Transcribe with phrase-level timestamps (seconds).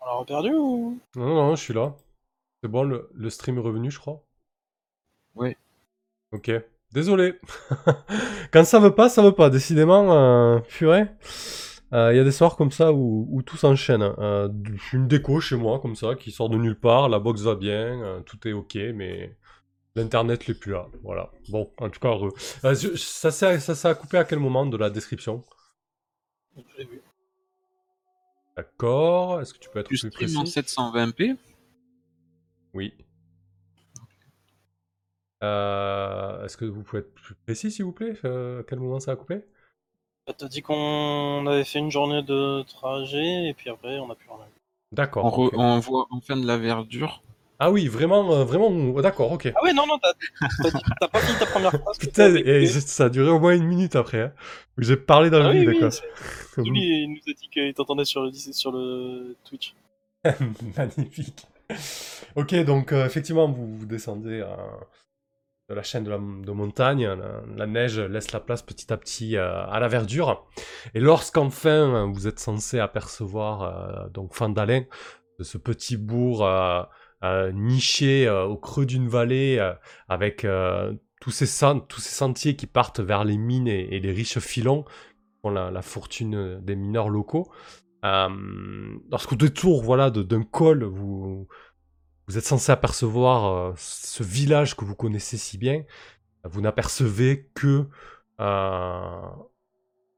[0.00, 0.98] On l'a reperdu ou?
[1.16, 1.94] Non, non, je suis là.
[2.62, 4.22] C'est bon, le, le stream est revenu, je crois.
[5.34, 5.56] Ouais.
[6.32, 6.50] Ok.
[6.92, 7.34] Désolé.
[8.52, 9.50] Quand ça veut pas, ça veut pas.
[9.50, 11.06] Décidément, euh, purée.
[11.92, 14.02] Il y a des soirs comme ça où, où tout s'enchaîne.
[14.02, 14.48] Euh,
[14.92, 17.08] une déco chez moi, comme ça, qui sort de nulle part.
[17.08, 19.36] La box va bien, euh, tout est ok, mais
[19.96, 20.86] l'internet n'est plus là.
[21.04, 21.30] Voilà.
[21.50, 22.32] Bon, en tout cas, heureux.
[22.64, 25.44] Euh, je- ça s'est ça s'est coupé à quel moment de la description?
[28.58, 29.40] D'accord.
[29.40, 31.36] Est-ce que tu peux être Tu plus en précis 720p
[32.74, 32.92] Oui.
[35.44, 38.14] Euh, Est-ce que vous pouvez être plus précis, s'il vous plaît?
[38.24, 39.44] Euh, À quel moment ça a coupé?
[40.26, 44.16] Ça t'a dit qu'on avait fait une journée de trajet et puis après on a
[44.16, 44.52] plus rien vu.
[44.90, 45.38] D'accord.
[45.38, 47.22] on, on voit enfin de la verdure.
[47.60, 48.68] Ah oui, vraiment, euh, vraiment.
[48.68, 49.52] oh, D'accord, ok.
[49.54, 50.12] Ah ouais, non, non, t'as
[50.62, 51.98] t'as dit- t'as pas fini ta première phrase.
[52.00, 52.66] Putain, et écouté.
[52.80, 54.20] ça a duré au moins une minute après.
[54.22, 54.32] Hein.
[54.78, 55.88] J'ai parlé dans Ah le oui, vide, oui, quoi.
[56.64, 59.74] il nous a dit qu'il t'entendait sur le, sur le Twitch.
[60.76, 61.46] Magnifique.
[62.36, 64.46] Ok, donc euh, effectivement, vous, vous descendez euh,
[65.68, 67.06] de la chaîne de, la, de montagne.
[67.06, 70.46] La, la neige laisse la place petit à petit euh, à la verdure.
[70.94, 74.84] Et lorsqu'enfin euh, vous êtes censé apercevoir euh, donc Fandalin,
[75.38, 76.82] de ce petit bourg euh,
[77.22, 79.74] niché euh, au creux d'une vallée, euh,
[80.08, 81.46] avec euh, tous, ces
[81.88, 85.70] tous ces sentiers qui partent vers les mines et, les riches filons, qui font la,
[85.70, 87.50] la fortune des mineurs locaux.
[88.04, 88.28] Euh,
[89.10, 91.48] lorsqu'au détour voilà, d'un col, vous,
[92.28, 95.84] vous êtes censé apercevoir euh, ce village que vous connaissez si bien.
[96.44, 97.86] Vous n'apercevez que
[98.40, 99.20] euh,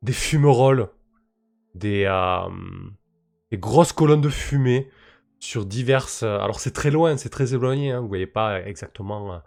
[0.03, 0.89] des fumerolles,
[1.75, 2.49] des, euh,
[3.51, 4.91] des grosses colonnes de fumée
[5.41, 6.23] sur diverses.
[6.23, 7.93] Alors c'est très loin, c'est très éloigné.
[7.93, 9.39] Hein, vous voyez pas exactement euh,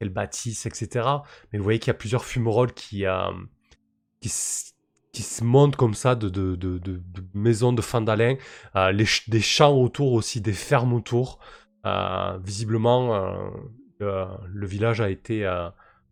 [0.00, 1.06] quelle bâtisse, etc.
[1.52, 3.30] Mais vous voyez qu'il y a plusieurs fumerolles qui, euh,
[4.20, 7.02] qui, se montent comme ça de, de,
[7.34, 8.36] maisons de Fandalin,
[8.76, 11.38] euh, les ch- des champs autour aussi, des fermes autour.
[11.86, 13.14] Euh, visiblement,
[14.00, 15.68] euh, le, village a été euh,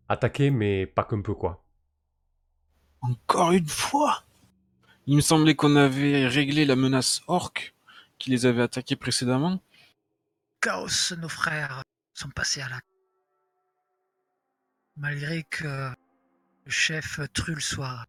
[0.09, 1.63] attaqué, mais pas qu'un peu quoi.
[3.01, 4.23] Encore une fois?
[5.07, 7.73] Il me semblait qu'on avait réglé la menace orque
[8.21, 9.59] qui les avait attaqués précédemment.
[10.61, 11.83] Chaos, nos frères
[12.13, 12.79] sont passés à la.
[14.95, 15.89] Malgré que
[16.65, 18.05] le chef Trull soit,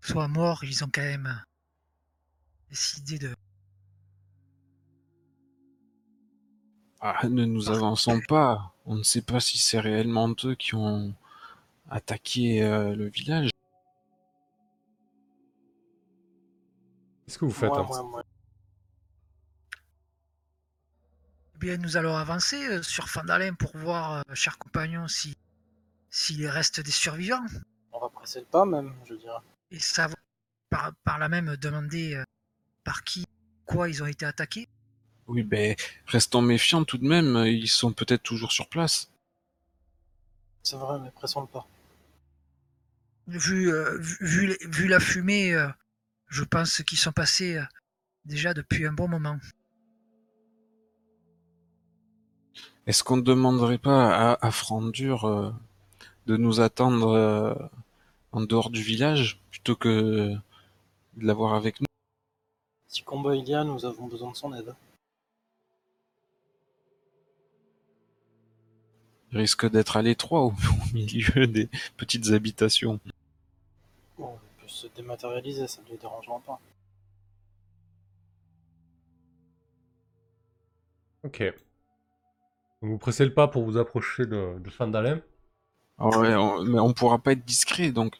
[0.00, 1.42] soit mort, ils ont quand même
[2.68, 3.34] décidé de.
[7.00, 8.72] Ah, ne nous avançons pas.
[8.86, 11.12] On ne sait pas si c'est réellement eux qui ont
[11.88, 13.50] attaqué euh, le village.
[17.26, 18.22] Qu'est-ce que vous faites hein.
[21.49, 25.36] Eh bien, nous allons avancer euh, sur Fandalin pour voir, euh, chers compagnons, si
[26.12, 27.44] s'il reste des survivants.
[27.92, 29.38] On va presser le pas même, je dirais.
[29.70, 30.18] Et savoir
[30.70, 32.24] par, par là même demander euh,
[32.82, 33.24] par qui,
[33.66, 34.68] quoi ils ont été attaqués.
[35.28, 35.76] Oui, ben,
[36.06, 37.36] restons méfiants tout de même.
[37.46, 39.10] Ils sont peut-être toujours sur place.
[40.64, 41.66] C'est vrai, mais pressons le pas.
[43.28, 45.68] Vu, euh, vu, vu les- vu la fumée, euh,
[46.28, 47.64] je pense qu'ils sont passés euh,
[48.24, 49.38] déjà depuis un bon moment.
[52.86, 55.52] Est-ce qu'on ne demanderait pas à, à Frandur euh,
[56.26, 57.54] de nous attendre euh,
[58.32, 60.34] en dehors du village plutôt que
[61.16, 61.86] de l'avoir avec nous?
[62.88, 64.74] Si combat il y a, nous avons besoin de son aide.
[69.30, 72.98] Il risque d'être à l'étroit au, au milieu des petites habitations.
[74.18, 76.58] Bon, il peut se dématérialiser, ça ne les dérangera pas.
[81.22, 81.54] Ok.
[82.82, 85.20] Donc vous pressez le pas pour vous approcher de, de Fandalin.
[85.98, 88.16] Ah ouais, on- mais on pourra pas être discret donc.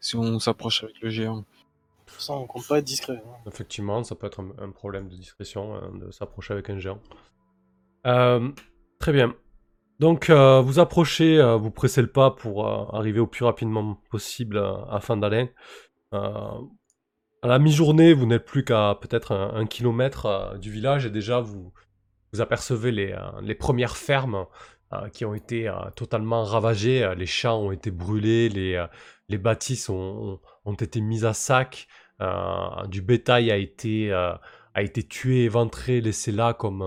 [0.00, 1.38] Si on s'approche avec le géant.
[1.38, 1.42] De
[2.06, 3.22] toute façon, on compte pas être discret.
[3.26, 3.36] hein.
[3.46, 7.00] Effectivement, ça peut être un, un problème de discrétion hein, de s'approcher avec un géant.
[8.06, 8.50] Euh,
[8.98, 9.34] très bien.
[9.98, 13.94] Donc euh, vous approchez, euh, vous pressez le pas pour euh, arriver au plus rapidement
[14.10, 15.48] possible euh, à Fandalin.
[16.12, 16.60] Euh,
[17.42, 21.10] à la mi-journée, vous n'êtes plus qu'à peut-être un, un kilomètre euh, du village et
[21.10, 21.72] déjà vous,
[22.32, 24.46] vous apercevez les, euh, les premières fermes
[24.92, 27.14] euh, qui ont été euh, totalement ravagées.
[27.16, 28.84] Les champs ont été brûlés, les,
[29.28, 31.88] les bâtisses ont, ont- été mises à sac.
[32.88, 34.40] Du bétail a été, a
[34.82, 36.82] été tué, éventré, laissé là comme,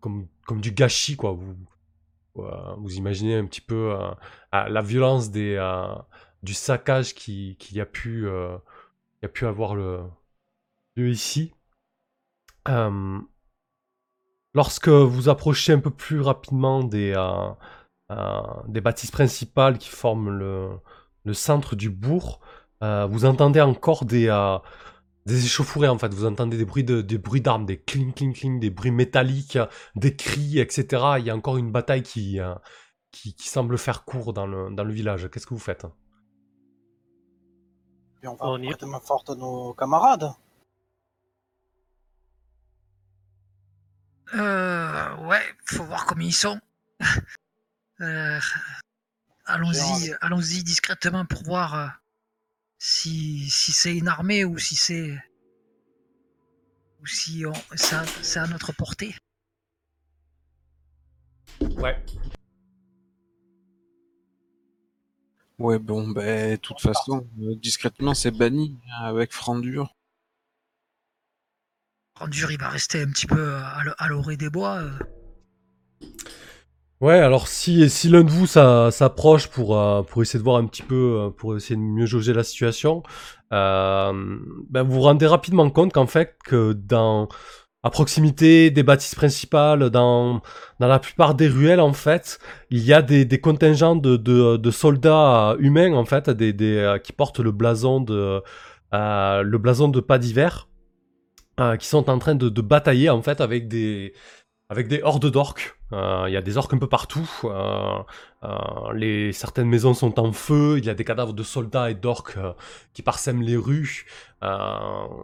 [0.00, 1.16] comme, comme du gâchis.
[1.16, 1.32] Quoi.
[1.32, 1.56] Vous,
[2.34, 3.94] vous imaginez un petit peu
[4.52, 5.58] la violence des,
[6.42, 10.10] du saccage qui- qu'il y, a pu, a pu avoir lieu
[10.96, 11.52] ici.
[14.54, 17.50] Lorsque vous approchez un peu plus rapidement des, euh,
[18.12, 20.70] euh, des bâtisses principales qui forment le,
[21.24, 22.40] le centre du bourg,
[22.82, 24.58] euh, vous entendez encore des, euh,
[25.26, 26.14] des échauffourées en fait.
[26.14, 29.58] Vous entendez des bruits de, des bruits d'armes, des cling cling cling, des bruits métalliques,
[29.96, 31.18] des cris, etc.
[31.20, 32.54] Il y a encore une bataille qui, euh,
[33.12, 35.30] qui, qui semble faire court dans le, dans le village.
[35.30, 35.86] Qu'est-ce que vous faites?
[38.22, 40.32] Et on va On y- prêter main forte à nos camarades.
[44.34, 46.60] Euh, ouais, faut voir comment ils sont.
[48.02, 48.40] Euh,
[49.44, 51.86] allons-y, allons-y discrètement pour voir euh,
[52.78, 55.18] si, si c'est une armée ou si c'est
[57.02, 59.14] ou si on, ça- c'est à notre portée.
[61.76, 62.02] Ouais.
[65.58, 69.94] Ouais, bon, ben, de toute façon, euh, discrètement, c'est banni hein, avec Frandure.
[72.20, 74.76] Rendur, il va rester un petit peu à l- à l'orée des bois.
[74.82, 74.90] euh.
[77.00, 80.66] Ouais, alors si, si l'un de vous s'approche pour, euh, pour essayer de voir un
[80.66, 83.02] petit peu, euh, pour essayer de mieux jauger la situation,
[83.54, 84.12] euh,
[84.68, 87.28] ben vous vous rendez rapidement compte qu'en fait, que dans,
[87.82, 90.42] à proximité des bâtisses principales, dans,
[90.78, 92.38] dans la plupart des ruelles, en fait,
[92.70, 97.40] il y a des, contingents de, de, soldats euh, humains, en fait, euh, qui portent
[97.40, 98.42] le blason de,
[98.94, 100.68] euh, le blason de pas d'hiver,
[101.60, 104.14] euh, qui sont en train de, de batailler, en fait, avec des,
[104.68, 105.76] avec des hordes d'orques.
[105.92, 107.28] Euh, Il y a des orques un peu partout.
[107.44, 108.02] euh,
[108.94, 110.78] les, certaines maisons sont en feu.
[110.78, 112.38] Il y a des cadavres de soldats et d'orques
[112.94, 114.06] qui parsèment les rues.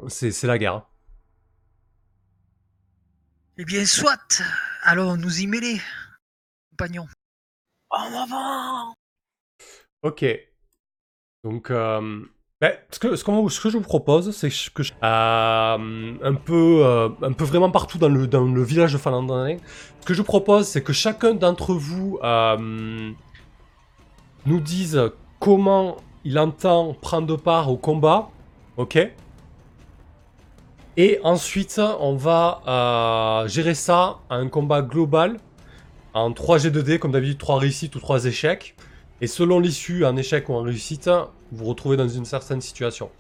[0.09, 0.75] C'est la guerre.
[0.75, 0.87] hein.
[3.59, 4.43] Eh bien, soit.
[4.83, 5.81] Allons nous y mêler,
[6.71, 7.09] compagnons.
[7.91, 8.94] En avant
[10.03, 10.25] Ok.
[11.44, 11.71] Donc,
[12.61, 17.44] ben, ce, que, je vous propose, c'est que je- euh, un peu, euh, un peu
[17.44, 19.58] vraiment partout dans le, village de Falandanin,
[20.00, 23.12] ce que je vous propose, c'est que chacun d'entre vous euh,
[24.47, 25.03] nous dise
[25.38, 28.31] comment il entend prendre part au combat,
[28.79, 28.99] ok?
[30.97, 35.37] Et ensuite, on va gérer ça à un combat global
[36.14, 38.75] en 3 G2D, comme d'habitude, 3 réussites ou 3 échecs.
[39.20, 41.11] Et selon l'issue, en échec ou en réussite,
[41.53, 43.11] vous vous retrouvez dans une certaine situation.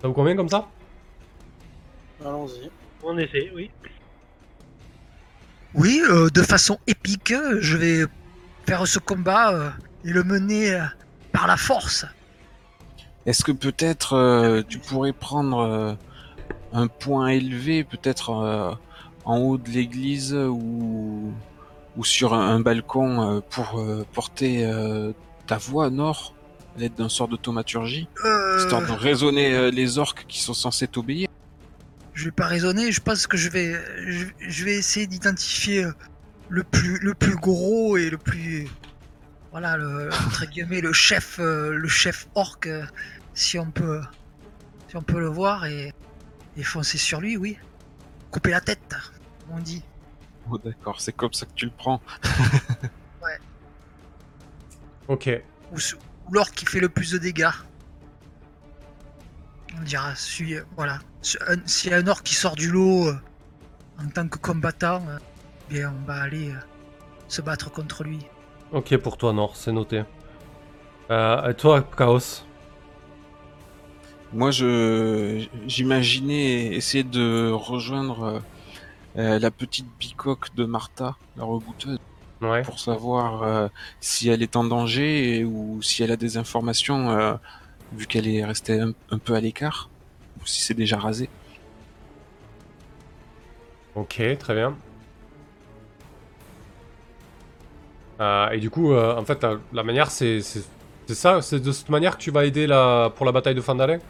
[0.00, 0.68] Ça vous convient comme ça?
[2.24, 2.70] Allons-y.
[3.02, 3.70] On essaie, oui.
[5.74, 8.06] Oui, euh, de façon épique, je vais
[8.66, 9.70] faire ce combat euh,
[10.04, 10.84] et le mener euh,
[11.32, 12.06] par la force.
[13.26, 15.94] Est-ce que peut-être euh, tu pourrais prendre euh,
[16.72, 18.72] un point élevé, peut-être euh,
[19.24, 21.32] en haut de l'église ou,
[21.96, 25.12] ou sur un, un balcon euh, pour euh, porter euh,
[25.48, 26.34] ta voix, Nord,
[26.76, 30.54] à l'aide d'un sort de thaumaturgie, Euh, histoire de raisonner euh, les orques qui sont
[30.54, 31.28] censés t'obéir
[32.14, 35.92] je vais pas raisonner, je pense que je vais, je, je vais essayer d'identifier euh,
[36.48, 38.66] le plus, le plus gros et le plus,
[39.52, 42.58] voilà, le, entre guillemets, le chef, euh, le chef orc,
[43.34, 44.00] si on peut,
[44.88, 45.94] si on peut le voir et,
[46.56, 47.56] et foncer sur lui, oui.
[48.32, 48.96] Couper la tête,
[49.52, 49.84] on dit.
[50.50, 52.00] Oh d'accord, c'est comme ça que tu le prends.
[55.08, 55.30] Ok.
[55.72, 57.48] ou, ou l'orc qui fait le plus de dégâts.
[59.78, 60.98] On dira, celui, euh, voilà.
[61.22, 63.14] S'il y a un orc qui sort du lot euh,
[63.98, 65.18] en tant que combattant, euh,
[65.68, 66.58] bien on va aller euh,
[67.28, 68.20] se battre contre lui.
[68.72, 70.04] Ok pour toi, Nord, c'est noté.
[71.10, 72.44] Euh, et toi, Chaos
[74.32, 78.42] Moi, je j'imaginais essayer de rejoindre
[79.14, 81.98] la petite bicoque de Martha, la rebouteuse,
[82.40, 82.62] Ouais.
[82.62, 83.68] pour savoir euh,
[84.00, 87.34] si elle est en danger et- ou si elle a des informations, euh,
[87.92, 89.90] vu qu'elle est restée un, un peu à l'écart,
[90.40, 91.30] ou si c'est déjà rasé.
[93.94, 94.80] Ok, très bien.
[98.20, 100.40] Euh, et du coup, en fait, la, manière, c'est
[101.08, 104.00] ça C'est de cette manière que tu vas aider la, pour la bataille de Fandalin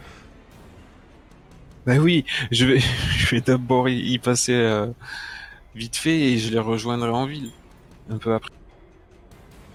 [1.85, 2.79] Bah oui, je vais,
[3.17, 4.53] je vais d'abord y, passer
[5.75, 7.51] vite fait et je les rejoindrai en ville
[8.09, 8.51] un peu après.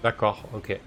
[0.03, 0.79] D'accord, ok.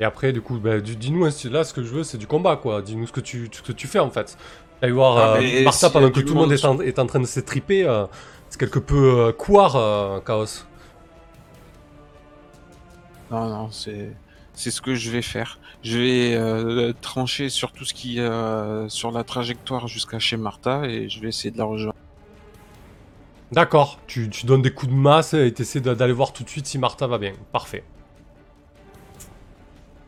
[0.00, 2.56] Et après, du coup, bah, dis-nous, hein, là, ce que je veux, c'est du combat,
[2.56, 2.82] quoi.
[2.82, 4.36] Dis-nous ce que tu, ce que tu fais, en fait.
[4.80, 7.06] D'aller voir Ah, euh, Martha pendant que tout le monde monde est en, est en
[7.06, 7.84] train de s'étriper.
[7.84, 8.06] euh,
[8.48, 10.64] c'est quelque peu euh, couard, euh, Chaos.
[13.30, 14.14] Non, non, c'est
[14.54, 15.58] c'est ce que je vais faire.
[15.82, 20.84] Je vais euh, trancher sur tout ce qui euh, sur la trajectoire jusqu'à chez Martha
[20.84, 21.96] et je vais essayer de la rejoindre.
[23.52, 26.78] D'accord, tu, donnes des coups de masse et t'essaies d'aller voir tout de suite si
[26.78, 27.32] Martha va bien.
[27.52, 27.84] Parfait.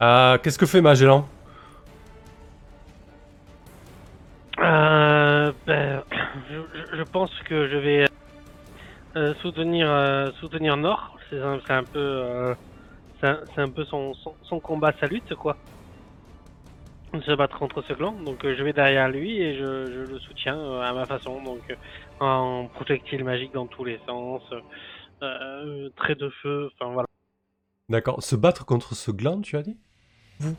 [0.03, 1.29] Euh, Qu'est-ce que fait Magellan?
[4.61, 6.03] Euh, ben,
[6.95, 8.09] je, pense que je vais
[9.17, 11.19] euh, soutenir euh, soutenir Nord.
[11.29, 12.55] C'est un, un peu
[13.23, 15.57] un, peu son, son combat sa lutte quoi.
[17.23, 18.13] Se battre contre ce clan.
[18.13, 21.43] Donc euh, je vais derrière lui et je, le soutiens euh, à ma façon.
[21.43, 21.75] Donc euh,
[22.21, 24.43] en projectile magique dans tous les sens,
[25.23, 27.09] euh, trait de feu, enfin voilà.
[27.89, 28.23] D'accord.
[28.23, 29.77] Se battre contre ce gland, tu as dit?
[30.41, 30.57] Vous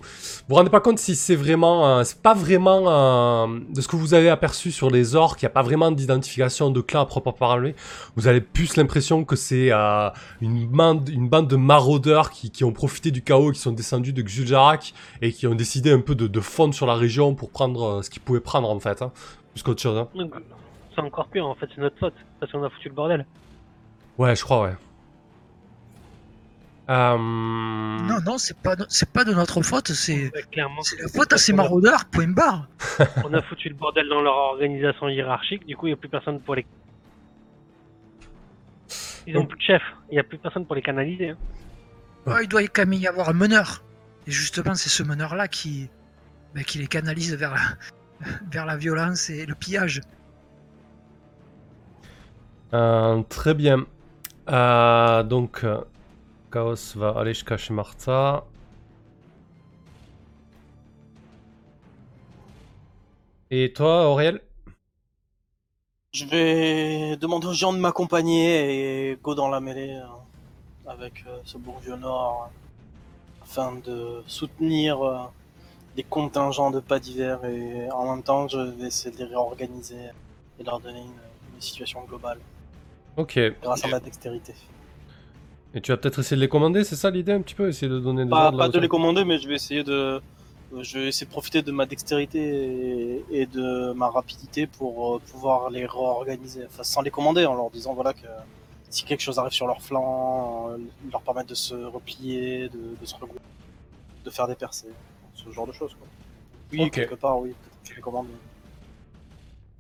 [0.48, 3.96] vous rendez pas compte si c'est vraiment, euh, c'est pas vraiment euh, de ce que
[3.96, 7.06] vous avez aperçu sur les orques, il n'y a pas vraiment d'identification de clan à
[7.06, 7.76] proprement parler.
[8.16, 10.10] Vous avez plus l'impression que c'est euh,
[10.42, 14.14] une, bande, une bande de maraudeurs qui, qui ont profité du chaos, qui sont descendus
[14.14, 17.50] de Xuljarak et qui ont décidé un peu de, de fondre sur la région pour
[17.50, 19.12] prendre ce qu'ils pouvaient prendre en fait, hein,
[19.54, 19.98] plus qu'autre chose.
[19.98, 20.08] hein.
[20.96, 23.26] C'est encore pire en fait, c'est notre faute parce qu'on a foutu le bordel.
[24.18, 24.76] Ouais, je crois, ouais.
[26.88, 27.18] Euh...
[27.18, 30.82] Non, non, c'est pas, no- c'est pas de notre faute, c'est Ouais, clairement.
[30.84, 32.68] c'est la faute à ces maraudeurs, point barre.
[33.26, 36.10] On a foutu le bordel dans leur organisation hiérarchique, du coup il n'y a plus
[36.10, 36.66] personne pour les.
[39.28, 41.30] Ils ont plus de chef, il n'y a plus personne pour les canaliser.
[41.32, 41.38] hein.
[42.28, 43.84] Ouais, il doit quand même y avoir un meneur.
[44.28, 45.90] Et justement, c'est ce meneur-là qui,
[46.54, 50.02] bah, qui les canalise vers la, vers la violence et le pillage.
[52.74, 53.86] Euh, très bien.
[54.50, 55.82] Euh, donc, euh,
[56.56, 57.22] Chaos va
[57.58, 58.46] chez Martha.
[63.52, 64.40] Et toi, Auriel
[66.14, 71.40] Je vais demander aux gens de m'accompagner et go dans la mêlée euh, avec euh,
[71.44, 72.50] ce bourgeois nord
[73.44, 75.18] afin de soutenir euh,
[75.98, 80.06] les contingents de pas d'hiver et en même temps je vais essayer de les réorganiser
[80.58, 81.22] et leur donner une,
[81.54, 82.40] une situation globale
[83.18, 83.38] Ok.
[83.62, 84.54] grâce à ma dextérité.
[85.76, 87.90] Et tu vas peut-être essayer de les commander, c'est ça l'idée un petit peu Essayer
[87.92, 90.22] de donner des Pas, ordres pas de les commander mais je vais essayer de
[90.82, 95.20] je vais essayer de profiter de ma dextérité et, et de ma rapidité pour euh,
[95.32, 98.28] pouvoir les réorganiser, enfin sans les commander, en leur disant voilà que
[98.90, 100.78] si quelque chose arrive sur leur flanc, euh,
[101.12, 103.40] leur permettre de se replier, de, de se regrouper,
[104.26, 104.90] de faire des percées,
[105.34, 106.08] ce genre de choses quoi.
[106.74, 108.28] Oui, quelque part, oui, peut-être que je les commande.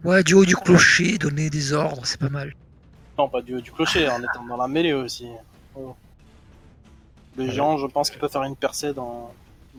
[0.03, 2.53] Ouais, du haut du clocher, donner des ordres, c'est pas mal.
[3.17, 5.27] Non, pas du, du clocher, en étant dans la mêlée aussi.
[5.75, 5.95] Oh.
[7.37, 7.51] Les Ouais.
[7.51, 9.31] gens, je pense qu'ils peuvent faire une percée dans,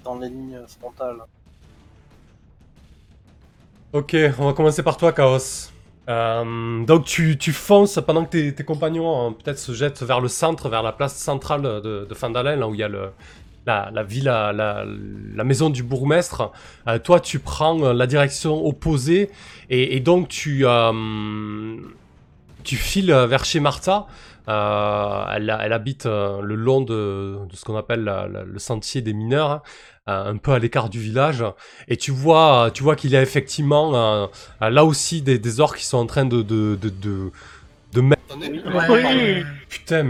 [0.05, 1.19] dans les lignes frontales.
[3.93, 5.71] Ok, on va commencer par toi, Chaos.
[6.09, 10.21] Euh, donc tu, tu fonces pendant que tes, tes compagnons euh, peut-être se jettent vers
[10.21, 13.11] le centre, vers la place centrale de, de Fandalen, là où il y a le,
[13.67, 14.85] la, la ville, la, la,
[15.35, 16.53] la maison du bourgmestre.
[16.87, 19.31] Euh, toi, tu prends euh, la direction opposée
[19.71, 21.76] et, et donc tu, euh,
[22.67, 24.07] tu files vers chez Martha.
[24.49, 28.59] Euh, elle, elle habite euh, le long de, de ce qu'on appelle la- la- le
[28.61, 29.63] sentier des mineurs, hein,
[30.09, 31.43] euh, un peu à l'écart du village.
[31.89, 34.27] Et tu vois, tu vois qu'il y a effectivement euh,
[34.63, 37.33] euh, là aussi des, des orques qui sont en train de, de, de, de,
[37.93, 38.23] de mettre.
[38.91, 39.03] Oui.
[39.05, 40.05] euh, Putain, mais